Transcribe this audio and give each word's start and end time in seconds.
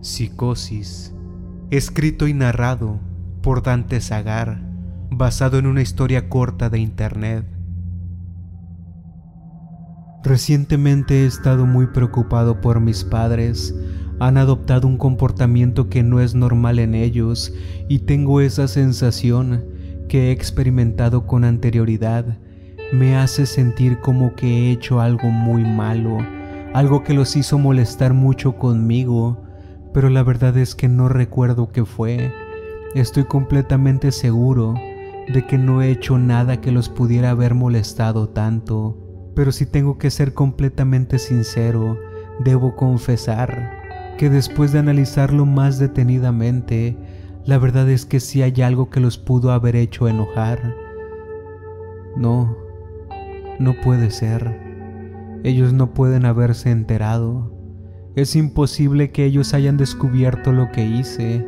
Psicosis, 0.00 1.14
escrito 1.70 2.28
y 2.28 2.34
narrado 2.34 3.00
por 3.42 3.62
Dante 3.62 4.00
Zagar, 4.00 4.60
basado 5.10 5.58
en 5.58 5.66
una 5.66 5.82
historia 5.82 6.28
corta 6.28 6.70
de 6.70 6.78
internet. 6.78 7.46
Recientemente 10.22 11.22
he 11.22 11.26
estado 11.26 11.66
muy 11.66 11.86
preocupado 11.88 12.60
por 12.60 12.80
mis 12.80 13.04
padres. 13.04 13.74
Han 14.18 14.36
adoptado 14.36 14.86
un 14.86 14.98
comportamiento 14.98 15.88
que 15.88 16.02
no 16.02 16.20
es 16.20 16.34
normal 16.34 16.78
en 16.78 16.94
ellos 16.94 17.52
y 17.88 18.00
tengo 18.00 18.40
esa 18.40 18.68
sensación 18.68 19.64
que 20.08 20.28
he 20.28 20.30
experimentado 20.32 21.26
con 21.26 21.44
anterioridad. 21.44 22.38
Me 22.92 23.16
hace 23.16 23.46
sentir 23.46 24.00
como 24.00 24.34
que 24.34 24.46
he 24.46 24.72
hecho 24.72 25.00
algo 25.00 25.30
muy 25.30 25.64
malo, 25.64 26.18
algo 26.74 27.02
que 27.02 27.14
los 27.14 27.34
hizo 27.36 27.58
molestar 27.58 28.12
mucho 28.12 28.56
conmigo 28.56 29.45
pero 29.96 30.10
la 30.10 30.22
verdad 30.22 30.54
es 30.58 30.74
que 30.74 30.88
no 30.88 31.08
recuerdo 31.08 31.72
qué 31.72 31.86
fue. 31.86 32.30
Estoy 32.94 33.24
completamente 33.24 34.12
seguro 34.12 34.74
de 35.26 35.46
que 35.46 35.56
no 35.56 35.80
he 35.80 35.90
hecho 35.90 36.18
nada 36.18 36.60
que 36.60 36.70
los 36.70 36.90
pudiera 36.90 37.30
haber 37.30 37.54
molestado 37.54 38.28
tanto, 38.28 39.32
pero 39.34 39.52
si 39.52 39.64
tengo 39.64 39.96
que 39.96 40.10
ser 40.10 40.34
completamente 40.34 41.18
sincero, 41.18 41.98
debo 42.44 42.76
confesar 42.76 43.72
que 44.18 44.28
después 44.28 44.70
de 44.70 44.80
analizarlo 44.80 45.46
más 45.46 45.78
detenidamente, 45.78 46.98
la 47.46 47.56
verdad 47.56 47.88
es 47.88 48.04
que 48.04 48.20
sí 48.20 48.42
hay 48.42 48.60
algo 48.60 48.90
que 48.90 49.00
los 49.00 49.16
pudo 49.16 49.50
haber 49.50 49.76
hecho 49.76 50.08
enojar. 50.08 50.74
No, 52.18 52.54
no 53.58 53.74
puede 53.82 54.10
ser. 54.10 54.60
Ellos 55.42 55.72
no 55.72 55.94
pueden 55.94 56.26
haberse 56.26 56.70
enterado. 56.70 57.55
Es 58.16 58.34
imposible 58.34 59.12
que 59.12 59.26
ellos 59.26 59.52
hayan 59.52 59.76
descubierto 59.76 60.50
lo 60.50 60.72
que 60.72 60.86
hice, 60.86 61.46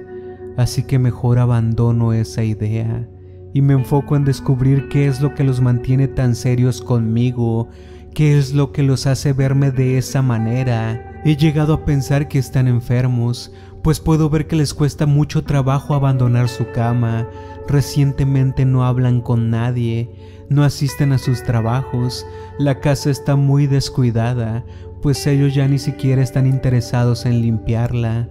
así 0.59 0.83
que 0.83 0.99
mejor 0.99 1.39
abandono 1.39 2.13
esa 2.13 2.45
idea 2.45 3.09
y 3.55 3.63
me 3.63 3.73
enfoco 3.73 4.17
en 4.17 4.27
descubrir 4.27 4.91
qué 4.91 5.07
es 5.07 5.23
lo 5.23 5.35
que 5.35 5.45
los 5.45 5.63
mantiene 5.63 6.09
tan 6.09 6.35
serios 6.35 6.83
conmigo, 6.83 7.69
qué 8.15 8.37
es 8.39 8.53
lo 8.53 8.73
que 8.73 8.83
los 8.83 9.07
hace 9.07 9.33
verme 9.33 9.71
de 9.71 9.97
esa 9.97 10.21
manera. 10.21 11.23
He 11.25 11.37
llegado 11.37 11.73
a 11.73 11.85
pensar 11.87 12.29
que 12.29 12.39
están 12.39 12.69
enfermos, 12.69 13.51
pues 13.83 13.99
puedo 13.99 14.29
ver 14.29 14.47
que 14.47 14.57
les 14.57 14.75
cuesta 14.75 15.07
mucho 15.07 15.45
trabajo 15.45 15.95
abandonar 15.95 16.51
su 16.51 16.71
cama, 16.73 17.27
recientemente 17.67 18.67
no 18.67 18.85
hablan 18.85 19.23
con 19.23 19.49
nadie, 19.49 20.11
no 20.51 20.65
asisten 20.65 21.13
a 21.13 21.19
sus 21.19 21.43
trabajos, 21.43 22.27
la 22.59 22.81
casa 22.81 23.11
está 23.11 23.37
muy 23.37 23.67
descuidada, 23.67 24.65
pues 25.03 25.27
ellos 25.27 25.55
ya 25.55 25.69
ni 25.69 25.79
siquiera 25.79 26.23
están 26.23 26.47
interesados 26.47 27.27
en 27.27 27.43
limpiarla. 27.43 28.29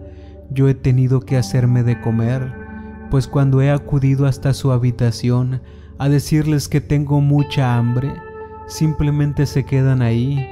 Yo 0.50 0.68
he 0.70 0.74
tenido 0.74 1.22
que 1.22 1.38
hacerme 1.38 1.84
de 1.84 2.00
comer, 2.00 2.54
pues 3.10 3.28
cuando 3.28 3.62
he 3.62 3.72
acudido 3.72 4.26
hasta 4.26 4.54
su 4.54 4.72
habitación 4.72 5.62
a 5.98 6.10
decirles 6.10 6.68
que 6.68 6.82
tengo 6.82 7.22
mucha 7.22 7.78
hambre, 7.78 8.14
simplemente 8.68 9.46
se 9.46 9.66
quedan 9.66 10.02
ahí, 10.02 10.46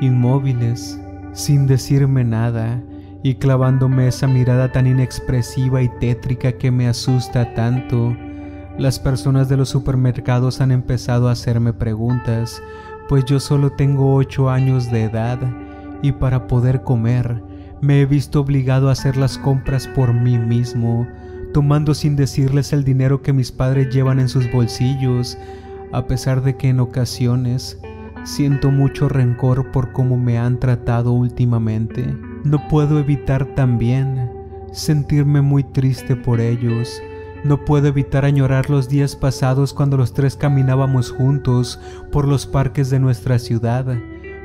inmóviles, 0.00 1.00
sin 1.32 1.66
decirme 1.66 2.24
nada 2.24 2.82
y 3.22 3.34
clavándome 3.34 4.08
esa 4.08 4.26
mirada 4.26 4.70
tan 4.70 4.86
inexpresiva 4.86 5.82
y 5.82 5.88
tétrica 5.98 6.52
que 6.52 6.70
me 6.70 6.86
asusta 6.86 7.54
tanto. 7.54 8.16
Las 8.78 8.98
personas 8.98 9.48
de 9.48 9.56
los 9.56 9.70
supermercados 9.70 10.60
han 10.60 10.70
empezado 10.70 11.28
a 11.28 11.32
hacerme 11.32 11.72
preguntas, 11.72 12.62
pues 13.08 13.24
yo 13.24 13.40
solo 13.40 13.70
tengo 13.70 14.14
ocho 14.14 14.50
años 14.50 14.90
de 14.90 15.04
edad 15.04 15.38
y 16.02 16.12
para 16.12 16.46
poder 16.46 16.82
comer 16.82 17.42
me 17.80 18.00
he 18.00 18.06
visto 18.06 18.40
obligado 18.40 18.88
a 18.88 18.92
hacer 18.92 19.16
las 19.16 19.38
compras 19.38 19.86
por 19.86 20.14
mí 20.14 20.38
mismo, 20.38 21.06
tomando 21.52 21.94
sin 21.94 22.16
decirles 22.16 22.72
el 22.72 22.84
dinero 22.84 23.22
que 23.22 23.32
mis 23.32 23.52
padres 23.52 23.94
llevan 23.94 24.18
en 24.18 24.28
sus 24.28 24.50
bolsillos, 24.50 25.36
a 25.92 26.06
pesar 26.06 26.42
de 26.42 26.56
que 26.56 26.68
en 26.68 26.80
ocasiones 26.80 27.78
siento 28.24 28.70
mucho 28.70 29.08
rencor 29.08 29.70
por 29.72 29.92
cómo 29.92 30.16
me 30.16 30.38
han 30.38 30.58
tratado 30.58 31.12
últimamente. 31.12 32.16
No 32.44 32.66
puedo 32.68 32.98
evitar 32.98 33.44
también 33.54 34.30
sentirme 34.72 35.42
muy 35.42 35.62
triste 35.62 36.16
por 36.16 36.40
ellos, 36.40 37.00
no 37.44 37.64
puedo 37.64 37.88
evitar 37.88 38.24
añorar 38.24 38.70
los 38.70 38.88
días 38.88 39.16
pasados 39.16 39.72
cuando 39.72 39.96
los 39.96 40.12
tres 40.12 40.36
caminábamos 40.36 41.10
juntos 41.10 41.80
por 42.10 42.26
los 42.26 42.46
parques 42.46 42.90
de 42.90 42.98
nuestra 42.98 43.38
ciudad, 43.38 43.86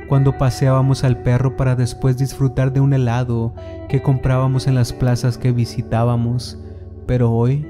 cuando 0.08 0.36
paseábamos 0.36 1.04
al 1.04 1.22
perro 1.22 1.56
para 1.56 1.74
después 1.74 2.18
disfrutar 2.18 2.72
de 2.72 2.80
un 2.80 2.92
helado 2.92 3.54
que 3.88 4.02
comprábamos 4.02 4.66
en 4.66 4.74
las 4.74 4.92
plazas 4.92 5.38
que 5.38 5.52
visitábamos. 5.52 6.58
Pero 7.06 7.32
hoy 7.32 7.66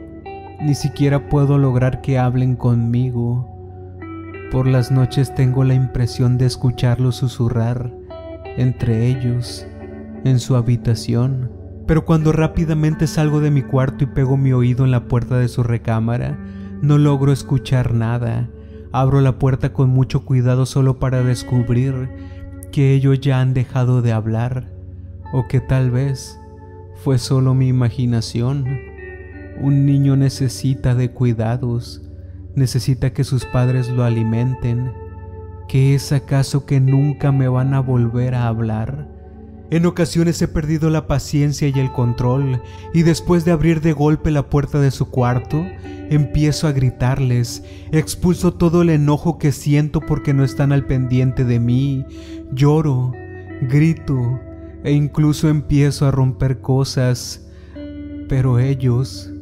ni 0.61 0.75
siquiera 0.75 1.29
puedo 1.29 1.59
lograr 1.59 2.01
que 2.01 2.19
hablen 2.19 2.57
conmigo. 2.57 3.49
Por 4.51 4.67
las 4.67 4.91
noches 4.91 5.35
tengo 5.35 5.65
la 5.65 5.75
impresión 5.75 6.37
de 6.37 6.47
escucharlos 6.47 7.17
susurrar 7.17 7.91
entre 8.57 9.07
ellos 9.07 9.67
en 10.25 10.39
su 10.39 10.57
habitación 10.57 11.62
pero 11.87 12.05
cuando 12.05 12.33
rápidamente 12.33 13.07
salgo 13.07 13.41
de 13.41 13.51
mi 13.51 13.63
cuarto 13.63 14.05
y 14.05 14.07
pego 14.07 14.37
mi 14.37 14.53
oído 14.53 14.85
en 14.85 14.91
la 14.91 15.09
puerta 15.09 15.39
de 15.39 15.49
su 15.49 15.63
recámara, 15.63 16.39
no 16.81 16.99
logro 16.99 17.33
escuchar 17.33 17.95
nada. 17.95 18.49
Abro 18.93 19.21
la 19.21 19.39
puerta 19.39 19.73
con 19.73 19.91
mucho 19.91 20.25
cuidado 20.25 20.67
solo 20.67 20.99
para 20.99 21.23
descubrir 21.23 22.11
que 22.73 22.93
ellos 22.93 23.21
ya 23.21 23.41
han 23.41 23.55
dejado 23.55 24.03
de 24.03 24.13
hablar, 24.13 24.73
o 25.33 25.47
que 25.49 25.61
tal 25.61 25.91
vez 25.91 26.39
fue 27.03 27.19
solo 27.19 27.55
mi 27.55 27.69
imaginación. 27.69 28.65
Un 29.61 29.87
niño 29.87 30.17
necesita 30.17 30.95
de 30.95 31.11
cuidados, 31.11 32.03
necesita 32.55 33.13
que 33.13 33.25
sus 33.25 33.45
padres 33.45 33.89
lo 33.89 34.05
alimenten. 34.05 34.93
¿Qué 35.69 35.95
es 35.95 36.13
acaso 36.13 36.67
que 36.67 36.81
nunca 36.81 37.33
me 37.33 37.49
van 37.49 37.75
a 37.75 37.81
volver 37.81 38.35
a 38.35 38.47
hablar? 38.47 39.12
En 39.73 39.87
ocasiones 39.87 40.43
he 40.43 40.49
perdido 40.49 40.91
la 40.91 41.07
paciencia 41.07 41.67
y 41.67 41.81
el 41.81 41.93
control, 41.93 42.61
y 42.93 43.05
después 43.05 43.47
de 43.47 43.53
abrir 43.53 43.81
de 43.81 43.95
golpe 43.95 44.31
la 44.31 44.51
puerta 44.51 44.79
de 44.81 44.91
su 44.91 45.09
cuarto, 45.09 45.65
empiezo 46.11 46.69
a 46.69 46.73
gritarles, 46.73 47.65
expulso 47.91 48.53
todo 48.53 48.83
el 48.83 48.91
enojo 48.91 49.39
que 49.39 49.51
siento 49.51 50.01
porque 50.01 50.35
no 50.35 50.45
están 50.45 50.73
al 50.73 50.85
pendiente 50.85 51.47
de 51.47 51.59
mí, 51.59 52.05
lloro, 52.53 53.13
grito, 53.63 54.39
e 54.85 54.93
incluso 54.93 55.49
empiezo 55.49 56.07
a 56.07 56.11
romper 56.11 56.61
cosas, 56.61 57.49
pero 58.29 58.59
ellos, 58.59 59.33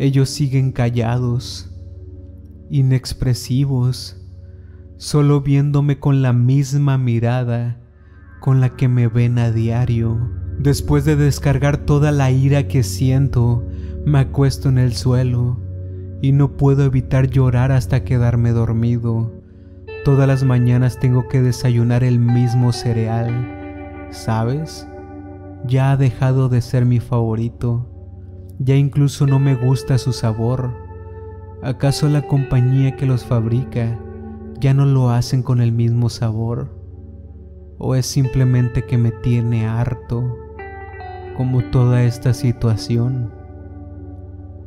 ellos 0.00 0.30
siguen 0.30 0.72
callados, 0.72 1.70
inexpresivos, 2.70 4.20
solo 4.96 5.42
viéndome 5.42 6.00
con 6.00 6.22
la 6.22 6.32
misma 6.32 6.98
mirada 6.98 7.80
con 8.40 8.60
la 8.60 8.70
que 8.70 8.88
me 8.88 9.06
ven 9.06 9.38
a 9.38 9.52
diario. 9.52 10.18
Después 10.58 11.04
de 11.04 11.16
descargar 11.16 11.78
toda 11.78 12.10
la 12.10 12.30
ira 12.30 12.66
que 12.66 12.82
siento, 12.82 13.64
me 14.04 14.18
acuesto 14.18 14.68
en 14.68 14.78
el 14.78 14.94
suelo 14.94 15.58
y 16.22 16.32
no 16.32 16.56
puedo 16.56 16.84
evitar 16.84 17.28
llorar 17.28 17.72
hasta 17.72 18.04
quedarme 18.04 18.50
dormido. 18.50 19.32
Todas 20.04 20.26
las 20.26 20.44
mañanas 20.44 20.98
tengo 20.98 21.28
que 21.28 21.42
desayunar 21.42 22.04
el 22.04 22.18
mismo 22.18 22.72
cereal. 22.72 24.08
¿Sabes? 24.10 24.88
Ya 25.66 25.92
ha 25.92 25.96
dejado 25.96 26.48
de 26.48 26.62
ser 26.62 26.84
mi 26.84 27.00
favorito. 27.00 27.86
Ya 28.58 28.76
incluso 28.76 29.26
no 29.26 29.38
me 29.38 29.54
gusta 29.54 29.98
su 29.98 30.12
sabor. 30.12 30.74
¿Acaso 31.62 32.08
la 32.08 32.22
compañía 32.22 32.96
que 32.96 33.06
los 33.06 33.24
fabrica 33.24 33.98
ya 34.60 34.74
no 34.74 34.86
lo 34.86 35.10
hacen 35.10 35.42
con 35.42 35.60
el 35.60 35.72
mismo 35.72 36.08
sabor? 36.08 36.79
O 37.80 37.96
es 37.96 38.06
simplemente 38.06 38.84
que 38.84 38.98
me 38.98 39.10
tiene 39.10 39.66
harto 39.66 40.36
como 41.36 41.64
toda 41.64 42.04
esta 42.04 42.34
situación? 42.34 43.32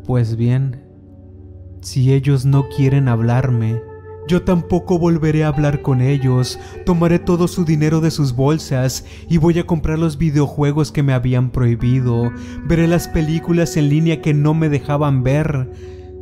Pues 0.05 0.35
bien, 0.35 0.83
si 1.81 2.11
ellos 2.11 2.45
no 2.45 2.67
quieren 2.67 3.07
hablarme, 3.07 3.81
yo 4.27 4.41
tampoco 4.43 4.97
volveré 4.97 5.43
a 5.43 5.49
hablar 5.49 5.81
con 5.81 6.01
ellos, 6.01 6.59
tomaré 6.85 7.19
todo 7.19 7.47
su 7.47 7.65
dinero 7.65 8.01
de 8.01 8.09
sus 8.09 8.35
bolsas 8.35 9.05
y 9.29 9.37
voy 9.37 9.59
a 9.59 9.65
comprar 9.67 9.99
los 9.99 10.17
videojuegos 10.17 10.91
que 10.91 11.03
me 11.03 11.13
habían 11.13 11.51
prohibido, 11.51 12.31
veré 12.65 12.87
las 12.87 13.07
películas 13.07 13.77
en 13.77 13.89
línea 13.89 14.21
que 14.21 14.33
no 14.33 14.53
me 14.53 14.69
dejaban 14.69 15.23
ver. 15.23 15.71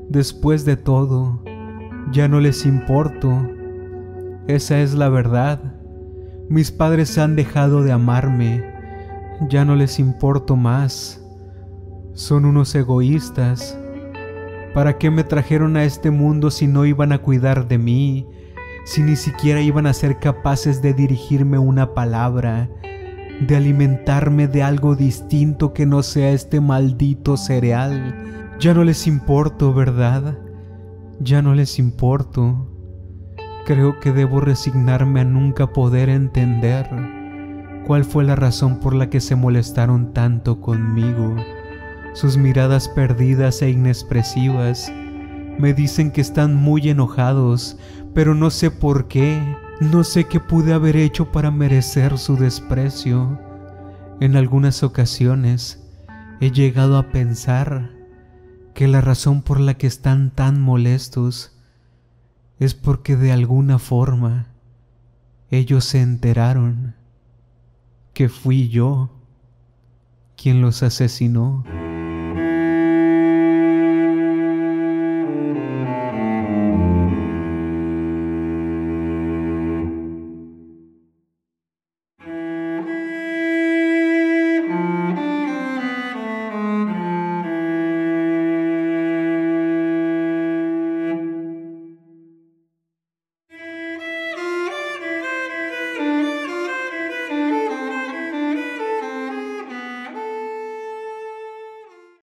Después 0.09 0.65
de 0.65 0.75
todo, 0.75 1.41
ya 2.11 2.27
no 2.27 2.41
les 2.41 2.65
importo. 2.65 3.49
Esa 4.47 4.81
es 4.81 4.94
la 4.94 5.07
verdad. 5.07 5.70
Mis 6.51 6.69
padres 6.69 7.18
han 7.18 7.38
dejado 7.38 7.81
de 7.81 7.94
amarme, 7.94 8.62
ya 9.48 9.63
no 9.63 9.77
les 9.77 10.00
importo 10.00 10.57
más. 10.57 11.25
Son 12.13 12.44
unos 12.44 12.75
egoístas. 12.75 13.80
¿Para 14.74 14.98
qué 14.98 15.09
me 15.12 15.24
trajeron 15.24 15.77
a 15.77 15.86
este 15.86 16.12
mundo 16.12 16.51
si 16.51 16.68
no 16.68 16.86
iban 16.86 17.13
a 17.13 17.19
cuidar 17.19 17.69
de 17.69 17.77
mí? 17.77 18.27
Si 18.83 19.01
ni 19.01 19.15
siquiera 19.15 19.62
iban 19.62 19.88
a 19.88 19.94
ser 19.94 20.19
capaces 20.19 20.81
de 20.81 20.94
dirigirme 20.94 21.57
una 21.57 21.94
palabra. 21.94 22.69
de 23.39 23.56
alimentarme 23.56 24.50
de 24.50 24.62
algo 24.62 24.97
distinto 24.97 25.74
que 25.74 25.86
no 25.86 26.04
sea 26.04 26.31
este 26.31 26.59
maldito 26.59 27.38
cereal. 27.38 28.13
Ya 28.59 28.74
no 28.74 28.83
les 28.83 29.07
importo, 29.07 29.74
¿verdad? 29.74 30.38
Ya 31.21 31.42
no 31.42 31.56
les 31.56 31.80
importo. 31.80 32.70
Creo 33.65 33.99
que 33.99 34.11
debo 34.11 34.41
resignarme 34.41 35.21
a 35.21 35.25
nunca 35.25 35.67
poder 35.67 36.09
entender 36.09 36.87
cuál 37.85 38.05
fue 38.05 38.23
la 38.23 38.35
razón 38.35 38.79
por 38.79 38.95
la 38.95 39.09
que 39.09 39.21
se 39.21 39.35
molestaron 39.35 40.13
tanto 40.13 40.59
conmigo. 40.59 41.35
Sus 42.13 42.37
miradas 42.37 42.89
perdidas 42.89 43.61
e 43.61 43.69
inexpresivas 43.69 44.91
me 45.59 45.73
dicen 45.73 46.11
que 46.11 46.21
están 46.21 46.55
muy 46.55 46.89
enojados, 46.89 47.77
pero 48.13 48.33
no 48.33 48.49
sé 48.49 48.71
por 48.71 49.07
qué. 49.07 49.39
No 49.79 50.03
sé 50.03 50.25
qué 50.25 50.39
pude 50.39 50.73
haber 50.73 50.95
hecho 50.95 51.31
para 51.31 51.51
merecer 51.51 52.17
su 52.17 52.37
desprecio. 52.37 53.39
En 54.19 54.35
algunas 54.35 54.83
ocasiones 54.83 55.83
he 56.39 56.51
llegado 56.51 56.97
a 56.97 57.11
pensar 57.11 57.91
que 58.73 58.87
la 58.87 59.01
razón 59.01 59.41
por 59.41 59.59
la 59.59 59.75
que 59.75 59.87
están 59.87 60.31
tan 60.31 60.61
molestos 60.61 61.60
es 62.61 62.75
porque 62.75 63.15
de 63.15 63.31
alguna 63.31 63.79
forma 63.79 64.45
ellos 65.49 65.83
se 65.83 65.99
enteraron 65.99 66.93
que 68.13 68.29
fui 68.29 68.69
yo 68.69 69.09
quien 70.37 70.61
los 70.61 70.83
asesinó. 70.83 71.63